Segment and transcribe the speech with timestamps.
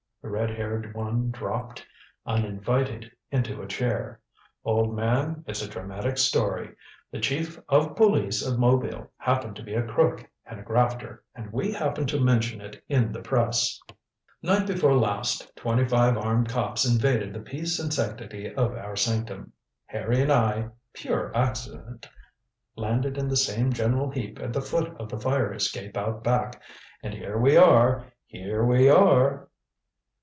[0.23, 1.83] The red haired one dropped,
[2.27, 4.19] uninvited, into a chair.
[4.63, 6.75] "Old man, it's a dramatic story.
[7.09, 11.51] The chief of police of Mobile happened to be a crook and a grafter, and
[11.51, 13.79] we happened to mention it in the Press.
[14.43, 19.51] Night before last twenty five armed cops invaded the peace and sanctity of our sanctum.
[19.87, 22.07] Harry and I pure accident
[22.75, 26.61] landed in the same general heap at the foot of the fire escape out back.
[27.01, 28.05] And here we are!
[28.27, 29.47] Here we are!"